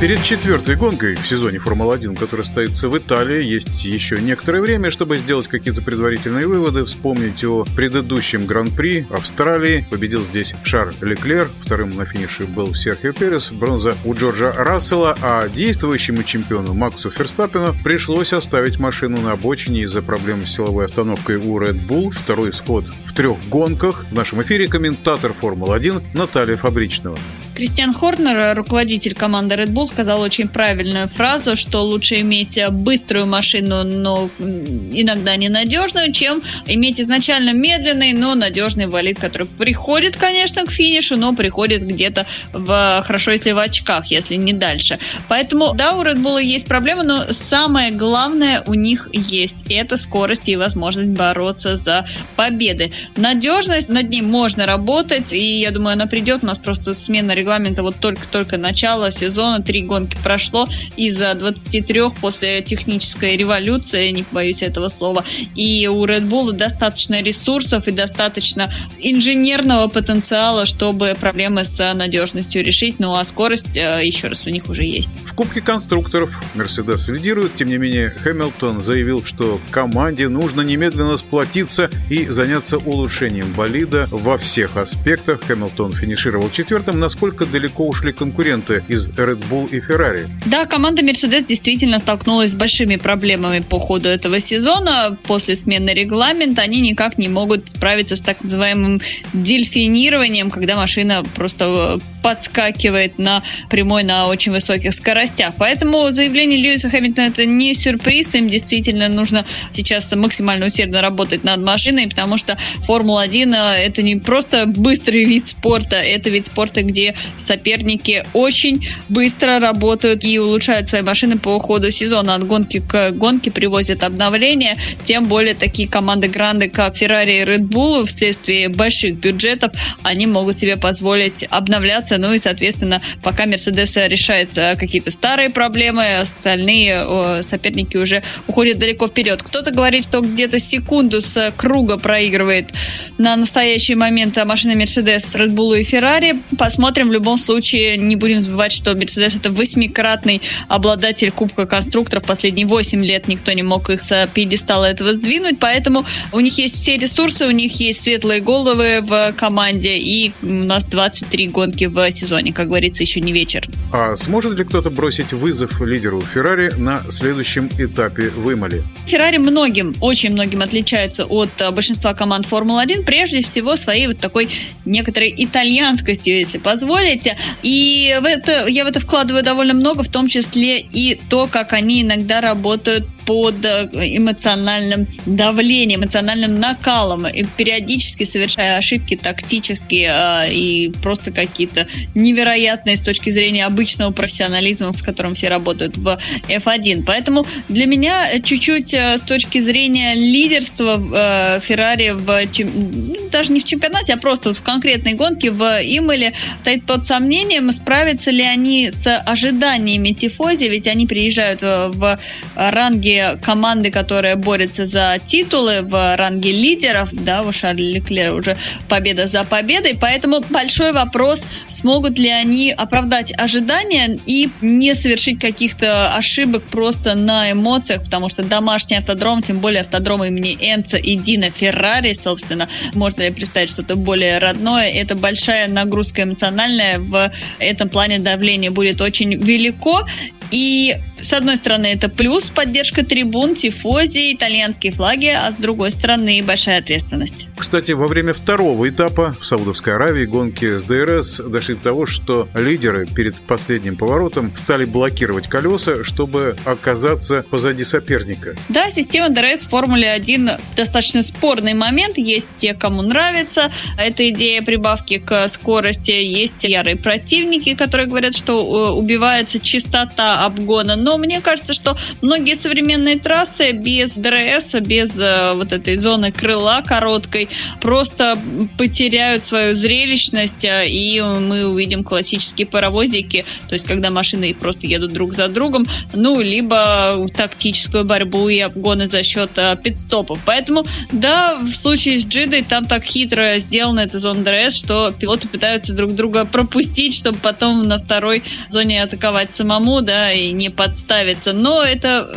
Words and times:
Перед 0.00 0.22
четвертой 0.22 0.76
гонкой 0.76 1.16
в 1.16 1.26
сезоне 1.26 1.58
Формулы-1, 1.58 2.16
которая 2.16 2.44
состоится 2.44 2.88
в 2.88 2.96
Италии, 2.96 3.42
есть 3.42 3.82
еще 3.82 4.20
некоторое 4.20 4.60
время, 4.60 4.92
чтобы 4.92 5.16
сделать 5.16 5.48
какие-то 5.48 5.82
предварительные 5.82 6.46
выводы, 6.46 6.84
вспомнить 6.84 7.42
о 7.42 7.64
предыдущем 7.74 8.46
Гран-при 8.46 9.08
Австралии. 9.10 9.84
Победил 9.90 10.22
здесь 10.22 10.54
Шарль 10.62 10.94
Леклер, 11.00 11.50
вторым 11.62 11.90
на 11.90 12.04
финише 12.04 12.44
был 12.44 12.76
Серхио 12.76 13.12
Перес, 13.12 13.50
бронза 13.50 13.96
у 14.04 14.14
Джорджа 14.14 14.52
Рассела, 14.52 15.16
а 15.20 15.48
действующему 15.48 16.22
чемпиону 16.22 16.74
Максу 16.74 17.10
Ферстаппину 17.10 17.74
пришлось 17.82 18.32
оставить 18.32 18.78
машину 18.78 19.20
на 19.20 19.32
обочине 19.32 19.80
из-за 19.80 20.00
проблем 20.00 20.46
с 20.46 20.54
силовой 20.54 20.84
остановкой 20.84 21.38
у 21.38 21.58
Red 21.58 21.84
Bull. 21.88 22.10
Второй 22.10 22.50
исход 22.50 22.84
в 23.04 23.12
трех 23.14 23.36
гонках. 23.48 24.06
В 24.12 24.14
нашем 24.14 24.42
эфире 24.42 24.68
комментатор 24.68 25.32
Формулы-1 25.32 26.04
Наталья 26.14 26.56
Фабричного. 26.56 27.18
Кристиан 27.58 27.92
Хорнер, 27.92 28.56
руководитель 28.56 29.16
команды 29.16 29.56
Red 29.56 29.72
Bull, 29.72 29.87
сказал 29.88 30.20
очень 30.20 30.48
правильную 30.48 31.08
фразу, 31.08 31.56
что 31.56 31.82
лучше 31.82 32.20
иметь 32.20 32.58
быструю 32.70 33.26
машину, 33.26 33.84
но 33.84 34.30
иногда 34.38 35.36
ненадежную, 35.36 36.12
чем 36.12 36.42
иметь 36.66 37.00
изначально 37.00 37.52
медленный, 37.52 38.12
но 38.12 38.34
надежный 38.34 38.86
болид, 38.86 39.18
который 39.18 39.46
приходит, 39.46 40.16
конечно, 40.16 40.64
к 40.64 40.70
финишу, 40.70 41.16
но 41.16 41.34
приходит 41.34 41.86
где-то 41.86 42.26
в 42.52 43.02
хорошо, 43.06 43.32
если 43.32 43.52
в 43.52 43.58
очках, 43.58 44.06
если 44.06 44.36
не 44.36 44.52
дальше. 44.52 44.98
Поэтому, 45.28 45.74
да, 45.74 45.94
у 45.94 46.02
Red 46.02 46.18
Bull 46.18 46.42
есть 46.42 46.66
проблемы, 46.66 47.02
но 47.02 47.32
самое 47.32 47.90
главное 47.90 48.62
у 48.66 48.74
них 48.74 49.08
есть. 49.12 49.56
Это 49.70 49.96
скорость 49.96 50.48
и 50.48 50.56
возможность 50.56 51.10
бороться 51.10 51.76
за 51.76 52.06
победы. 52.36 52.92
Надежность, 53.16 53.88
над 53.88 54.10
ним 54.10 54.26
можно 54.26 54.66
работать, 54.66 55.32
и 55.32 55.60
я 55.60 55.70
думаю, 55.70 55.94
она 55.94 56.06
придет. 56.06 56.42
У 56.42 56.46
нас 56.46 56.58
просто 56.58 56.94
смена 56.94 57.32
регламента 57.32 57.82
вот 57.82 57.96
только-только 58.00 58.58
начало 58.58 59.10
сезона, 59.10 59.62
три 59.62 59.77
гонки 59.82 60.16
прошло 60.22 60.68
из-за 60.96 61.34
23 61.34 62.10
после 62.20 62.62
технической 62.62 63.36
революции, 63.36 64.10
не 64.10 64.24
боюсь 64.30 64.62
этого 64.62 64.88
слова, 64.88 65.24
и 65.54 65.88
у 65.88 66.04
Red 66.04 66.28
Bull 66.28 66.52
достаточно 66.52 67.22
ресурсов 67.22 67.88
и 67.88 67.92
достаточно 67.92 68.70
инженерного 68.98 69.88
потенциала, 69.88 70.66
чтобы 70.66 71.16
проблемы 71.20 71.64
с 71.64 71.94
надежностью 71.94 72.62
решить, 72.62 72.98
ну 72.98 73.14
а 73.14 73.24
скорость, 73.24 73.76
э, 73.76 74.00
еще 74.04 74.28
раз, 74.28 74.46
у 74.46 74.50
них 74.50 74.68
уже 74.68 74.84
есть. 74.84 75.10
В 75.26 75.34
Кубке 75.34 75.60
конструкторов 75.60 76.30
Мерседес 76.54 77.08
лидирует, 77.08 77.54
тем 77.56 77.68
не 77.68 77.78
менее 77.78 78.10
Хэмилтон 78.10 78.82
заявил, 78.82 79.24
что 79.24 79.60
команде 79.70 80.28
нужно 80.28 80.62
немедленно 80.62 81.16
сплотиться 81.16 81.90
и 82.10 82.26
заняться 82.26 82.78
улучшением 82.78 83.52
болида 83.52 84.08
во 84.10 84.38
всех 84.38 84.76
аспектах. 84.76 85.40
Хэмилтон 85.46 85.92
финишировал 85.92 86.50
четвертым. 86.50 86.98
Насколько 86.98 87.46
далеко 87.46 87.86
ушли 87.86 88.12
конкуренты 88.12 88.82
из 88.88 89.06
Red 89.06 89.44
Bull 89.50 89.67
и 89.70 89.80
Ferrari. 89.80 90.28
Да, 90.46 90.66
команда 90.66 91.02
Mercedes 91.02 91.46
действительно 91.46 91.98
столкнулась 91.98 92.52
с 92.52 92.54
большими 92.54 92.96
проблемами 92.96 93.60
по 93.60 93.78
ходу 93.78 94.08
этого 94.08 94.40
сезона. 94.40 95.16
После 95.24 95.56
смены 95.56 95.90
регламента 95.90 96.62
они 96.62 96.80
никак 96.80 97.18
не 97.18 97.28
могут 97.28 97.70
справиться 97.70 98.16
с 98.16 98.22
так 98.22 98.42
называемым 98.42 99.00
дельфинированием, 99.32 100.50
когда 100.50 100.76
машина 100.76 101.22
просто 101.34 101.64
э, 101.96 101.98
подскакивает 102.22 103.18
на 103.18 103.42
прямой 103.70 104.04
на 104.04 104.26
очень 104.26 104.52
высоких 104.52 104.92
скоростях. 104.92 105.54
Поэтому 105.58 106.10
заявление 106.10 106.58
Льюиса 106.58 106.88
Хэмилтона 106.90 107.26
это 107.26 107.44
не 107.44 107.74
сюрприз. 107.74 108.34
Им 108.34 108.48
действительно 108.48 109.08
нужно 109.08 109.44
сейчас 109.70 110.14
максимально 110.14 110.66
усердно 110.66 111.02
работать 111.02 111.44
над 111.44 111.62
машиной, 111.62 112.08
потому 112.08 112.36
что 112.36 112.56
Формула-1 112.86 113.54
э, 113.54 113.86
это 113.86 114.02
не 114.02 114.16
просто 114.16 114.66
быстрый 114.66 115.24
вид 115.24 115.46
спорта, 115.46 115.96
это 115.96 116.30
вид 116.30 116.46
спорта, 116.46 116.82
где 116.82 117.14
соперники 117.36 118.24
очень 118.32 118.86
быстро 119.08 119.57
работают 119.58 120.24
и 120.24 120.38
улучшают 120.38 120.88
свои 120.88 121.02
машины 121.02 121.38
по 121.38 121.58
ходу 121.58 121.90
сезона. 121.90 122.34
От 122.34 122.44
гонки 122.46 122.80
к 122.80 123.12
гонке 123.12 123.50
привозят 123.50 124.02
обновления. 124.02 124.76
Тем 125.04 125.26
более 125.26 125.54
такие 125.54 125.88
команды 125.88 126.28
гранды, 126.28 126.68
как 126.68 126.96
Ferrari 126.96 127.42
и 127.42 127.44
Red 127.44 127.68
Bull, 127.68 128.04
вследствие 128.04 128.68
больших 128.68 129.16
бюджетов, 129.16 129.72
они 130.02 130.26
могут 130.26 130.58
себе 130.58 130.76
позволить 130.76 131.44
обновляться. 131.50 132.18
Ну 132.18 132.32
и, 132.32 132.38
соответственно, 132.38 133.00
пока 133.22 133.46
Mercedes 133.46 134.08
решает 134.08 134.56
э, 134.56 134.76
какие-то 134.76 135.10
старые 135.10 135.50
проблемы, 135.50 136.18
остальные 136.18 137.42
соперники 137.42 137.96
уже 137.96 138.22
уходят 138.46 138.78
далеко 138.78 139.06
вперед. 139.06 139.42
Кто-то 139.42 139.70
говорит, 139.70 140.04
что 140.04 140.20
где-то 140.20 140.58
секунду 140.58 141.20
с 141.20 141.52
круга 141.56 141.98
проигрывает 141.98 142.70
на 143.18 143.36
настоящий 143.36 143.94
момент 143.94 144.36
машина 144.44 144.72
Mercedes, 144.72 145.36
Red 145.36 145.50
Bull 145.50 145.80
и 145.80 145.84
Ferrari. 145.84 146.40
Посмотрим 146.56 147.08
в 147.08 147.12
любом 147.12 147.38
случае 147.38 147.96
не 147.96 148.16
будем 148.16 148.40
забывать, 148.40 148.72
что 148.72 148.94
Мерседес 148.94 149.36
это 149.36 149.47
восьмикратный 149.50 150.40
обладатель 150.68 151.30
Кубка 151.30 151.66
конструкторов. 151.66 152.24
Последние 152.24 152.66
8 152.66 153.04
лет 153.04 153.28
никто 153.28 153.52
не 153.52 153.62
мог 153.62 153.90
их 153.90 154.00
с 154.02 154.28
пьедестала 154.32 154.86
этого 154.86 155.12
сдвинуть, 155.12 155.58
поэтому 155.58 156.04
у 156.32 156.40
них 156.40 156.58
есть 156.58 156.76
все 156.76 156.96
ресурсы, 156.96 157.46
у 157.46 157.50
них 157.50 157.80
есть 157.80 158.00
светлые 158.00 158.40
головы 158.40 159.00
в 159.02 159.32
команде, 159.32 159.98
и 159.98 160.32
у 160.42 160.46
нас 160.46 160.84
23 160.84 161.48
гонки 161.48 161.84
в 161.86 162.10
сезоне, 162.10 162.52
как 162.52 162.68
говорится, 162.68 163.02
еще 163.02 163.20
не 163.20 163.32
вечер. 163.32 163.66
А 163.92 164.16
сможет 164.16 164.56
ли 164.56 164.64
кто-то 164.64 164.90
бросить 164.90 165.32
вызов 165.32 165.80
лидеру 165.80 166.20
Феррари 166.20 166.72
на 166.76 167.02
следующем 167.10 167.68
этапе 167.78 168.30
в 168.30 168.52
Имале? 168.52 168.82
Феррари 169.06 169.38
многим, 169.38 169.94
очень 170.00 170.32
многим 170.32 170.62
отличается 170.62 171.24
от 171.24 171.50
большинства 171.72 172.14
команд 172.14 172.46
Формулы-1, 172.46 173.04
прежде 173.04 173.40
всего 173.42 173.76
своей 173.76 174.06
вот 174.06 174.18
такой 174.18 174.48
некоторой 174.84 175.34
итальянскостью, 175.36 176.38
если 176.38 176.58
позволить 176.58 177.08
делаете. 177.08 177.36
И 177.62 178.16
в 178.20 178.24
это, 178.24 178.66
я 178.66 178.84
в 178.84 178.88
это 178.88 179.00
вкладываю 179.00 179.37
довольно 179.42 179.74
много, 179.74 180.02
в 180.02 180.08
том 180.08 180.28
числе 180.28 180.80
и 180.80 181.20
то, 181.28 181.46
как 181.46 181.72
они 181.72 182.02
иногда 182.02 182.40
работают 182.40 183.06
под 183.28 183.62
э, 183.62 183.90
эмоциональным 184.16 185.06
давлением, 185.26 186.00
эмоциональным 186.00 186.58
накалом, 186.58 187.26
и 187.26 187.44
периодически 187.44 188.24
совершая 188.24 188.78
ошибки 188.78 189.16
тактические 189.16 190.08
э, 190.08 190.54
и 190.54 190.92
просто 191.02 191.30
какие-то 191.30 191.86
невероятные 192.14 192.96
с 192.96 193.02
точки 193.02 193.28
зрения 193.28 193.66
обычного 193.66 194.12
профессионализма, 194.12 194.94
с 194.94 195.02
которым 195.02 195.34
все 195.34 195.48
работают 195.48 195.98
в 195.98 196.18
F1. 196.48 197.04
Поэтому 197.04 197.44
для 197.68 197.84
меня 197.84 198.40
чуть-чуть 198.42 198.94
э, 198.94 199.18
с 199.18 199.20
точки 199.20 199.60
зрения 199.60 200.14
лидерства 200.14 201.60
Феррари 201.60 202.12
в 202.12 202.48
ну, 202.64 203.28
даже 203.30 203.52
не 203.52 203.60
в 203.60 203.64
чемпионате, 203.64 204.14
а 204.14 204.16
просто 204.16 204.54
в 204.54 204.62
конкретной 204.62 205.12
гонке 205.12 205.50
в 205.50 205.62
Имеле 205.62 206.32
стоит 206.62 206.84
под 206.84 207.04
сомнением, 207.04 207.70
справятся 207.72 208.30
ли 208.30 208.42
они 208.42 208.90
с 208.90 209.06
ожиданиями 209.18 210.12
Тифози, 210.12 210.66
ведь 210.70 210.86
они 210.86 211.06
приезжают 211.06 211.60
в 211.60 212.18
ранге 212.54 213.17
команды, 213.42 213.90
которая 213.90 214.36
борется 214.36 214.84
за 214.84 215.16
титулы 215.24 215.82
в 215.82 216.16
ранге 216.16 216.52
лидеров, 216.52 217.10
да, 217.12 217.42
у 217.42 217.52
Шарля 217.52 217.92
Леклера 217.92 218.32
уже 218.32 218.56
победа 218.88 219.26
за 219.26 219.44
победой, 219.44 219.96
поэтому 220.00 220.40
большой 220.50 220.92
вопрос, 220.92 221.46
смогут 221.68 222.18
ли 222.18 222.28
они 222.28 222.70
оправдать 222.70 223.32
ожидания 223.36 224.18
и 224.26 224.48
не 224.60 224.94
совершить 224.94 225.40
каких-то 225.40 226.14
ошибок 226.14 226.62
просто 226.64 227.14
на 227.14 227.52
эмоциях, 227.52 228.04
потому 228.04 228.28
что 228.28 228.42
домашний 228.42 228.96
автодром, 228.96 229.42
тем 229.42 229.58
более 229.58 229.80
автодром 229.80 230.24
имени 230.24 230.56
Энца 230.60 230.98
и 230.98 231.16
Дина 231.16 231.50
Феррари, 231.50 232.12
собственно, 232.12 232.68
можно 232.94 233.22
ли 233.22 233.30
представить 233.30 233.70
что-то 233.70 233.96
более 233.96 234.38
родное, 234.38 234.88
это 234.90 235.14
большая 235.14 235.68
нагрузка 235.68 236.22
эмоциональная, 236.22 236.98
в 236.98 237.30
этом 237.58 237.88
плане 237.88 238.18
давление 238.18 238.70
будет 238.70 239.00
очень 239.00 239.34
велико, 239.34 240.06
и 240.50 240.96
с 241.20 241.32
одной 241.32 241.56
стороны, 241.56 241.86
это 241.86 242.08
плюс 242.08 242.50
поддержка 242.50 243.04
трибун, 243.04 243.54
тифози, 243.54 244.34
итальянские 244.34 244.92
флаги, 244.92 245.28
а 245.28 245.50
с 245.50 245.56
другой 245.56 245.90
стороны, 245.90 246.42
большая 246.42 246.78
ответственность. 246.78 247.48
Кстати, 247.56 247.92
во 247.92 248.06
время 248.06 248.34
второго 248.34 248.88
этапа 248.88 249.34
в 249.40 249.46
Саудовской 249.46 249.94
Аравии 249.94 250.24
гонки 250.24 250.78
с 250.78 250.82
ДРС 250.82 251.40
дошли 251.44 251.74
до 251.74 251.82
того, 251.82 252.06
что 252.06 252.48
лидеры 252.54 253.06
перед 253.06 253.34
последним 253.36 253.96
поворотом 253.96 254.52
стали 254.56 254.84
блокировать 254.84 255.48
колеса, 255.48 256.04
чтобы 256.04 256.56
оказаться 256.64 257.44
позади 257.50 257.84
соперника. 257.84 258.56
Да, 258.68 258.90
система 258.90 259.30
ДРС 259.30 259.64
в 259.64 259.70
Формуле 259.70 260.10
1 260.10 260.50
достаточно 260.76 261.22
спорный 261.22 261.74
момент. 261.74 262.18
Есть 262.18 262.46
те, 262.56 262.74
кому 262.74 263.02
нравится 263.02 263.70
эта 263.98 264.28
идея 264.30 264.62
прибавки 264.62 265.18
к 265.18 265.48
скорости. 265.48 266.10
Есть 266.10 266.64
ярые 266.64 266.96
противники, 266.96 267.74
которые 267.74 268.06
говорят, 268.06 268.34
что 268.34 268.58
э, 268.58 268.90
убивается 268.92 269.58
чистота 269.58 270.44
обгона 270.44 270.96
Но 271.08 271.16
мне 271.16 271.40
кажется, 271.40 271.72
что 271.72 271.96
многие 272.20 272.52
современные 272.52 273.18
трассы 273.18 273.72
без 273.72 274.18
ДРС, 274.18 274.74
без 274.74 275.18
э, 275.18 275.54
вот 275.54 275.72
этой 275.72 275.96
зоны 275.96 276.30
крыла 276.32 276.82
короткой, 276.82 277.48
просто 277.80 278.38
потеряют 278.76 279.42
свою 279.42 279.74
зрелищность, 279.74 280.66
э, 280.66 280.86
и 280.86 281.22
мы 281.22 281.66
увидим 281.66 282.04
классические 282.04 282.66
паровозики, 282.66 283.46
то 283.68 283.72
есть 283.72 283.86
когда 283.86 284.10
машины 284.10 284.52
просто 284.52 284.86
едут 284.86 285.14
друг 285.14 285.32
за 285.32 285.48
другом, 285.48 285.86
ну, 286.12 286.42
либо 286.42 287.26
тактическую 287.34 288.04
борьбу 288.04 288.50
и 288.50 288.58
обгоны 288.58 289.06
за 289.06 289.22
счет 289.22 289.52
э, 289.56 289.78
питстопов. 289.82 290.40
Поэтому, 290.44 290.84
да, 291.10 291.54
в 291.56 291.72
случае 291.72 292.18
с 292.18 292.26
Джидой 292.26 292.64
там 292.64 292.84
так 292.84 293.02
хитро 293.02 293.58
сделана 293.60 294.00
эта 294.00 294.18
зона 294.18 294.44
ДРС, 294.44 294.74
что 294.74 295.10
пилоты 295.18 295.48
пытаются 295.48 295.94
друг 295.94 296.14
друга 296.14 296.44
пропустить, 296.44 297.14
чтобы 297.14 297.38
потом 297.38 297.88
на 297.88 297.96
второй 297.96 298.42
зоне 298.68 299.02
атаковать 299.02 299.54
самому, 299.54 300.02
да, 300.02 300.34
и 300.34 300.52
не 300.52 300.68
подставиться. 300.98 301.52
Но 301.52 301.82
это 301.82 302.36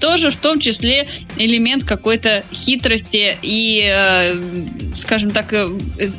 тоже 0.00 0.30
в 0.30 0.36
том 0.36 0.58
числе 0.58 1.06
элемент 1.36 1.84
какой-то 1.84 2.44
хитрости 2.52 3.36
и, 3.42 3.84
э, 3.86 4.34
скажем 4.96 5.30
так, 5.30 5.52
э, 5.52 5.68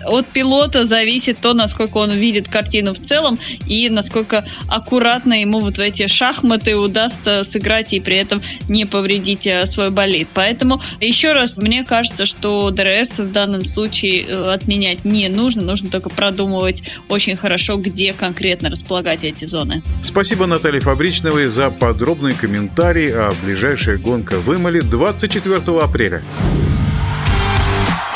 от 0.06 0.28
пилота 0.28 0.86
зависит 0.86 1.40
то, 1.40 1.54
насколько 1.54 1.98
он 1.98 2.12
видит 2.12 2.48
картину 2.48 2.94
в 2.94 3.00
целом 3.00 3.40
и 3.68 3.90
насколько 3.90 4.46
аккуратно 4.68 5.40
ему 5.40 5.60
вот 5.60 5.78
в 5.78 5.80
эти 5.80 6.08
шахматы 6.08 6.76
удастся 6.76 7.44
сыграть 7.44 7.94
и 7.94 8.00
при 8.00 8.18
этом 8.18 8.42
не 8.68 8.86
повредить 8.86 9.48
э, 9.48 9.66
свой 9.66 9.90
болид. 9.90 10.28
Поэтому 10.34 10.82
еще 11.00 11.34
раз, 11.34 11.60
мне 11.60 11.84
кажется, 11.84 12.26
что 12.26 12.72
ДРС 12.72 13.20
в 13.20 13.32
данном 13.32 13.66
случае 13.66 14.26
отменять 14.52 15.06
не 15.06 15.30
нужно, 15.30 15.62
нужно 15.62 15.90
только 15.90 16.10
продумывать 16.10 16.84
очень 17.10 17.36
хорошо, 17.36 17.78
где 17.78 18.14
конкретно 18.14 18.70
располагать 18.70 19.24
эти 19.24 19.46
зоны. 19.46 19.84
Спасибо 20.02 20.46
Наталье 20.46 20.82
Фабричновой 20.82 21.48
за 21.48 21.70
подробный 21.70 22.34
комментарий 22.34 23.14
а 23.14 23.32
ближайшая 23.44 23.98
гонка 23.98 24.38
в 24.38 24.54
Имоле 24.54 24.82
24 25.14 25.84
апреля. 25.84 26.24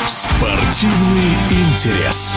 Спортивный 0.08 1.36
интерес. 1.52 2.36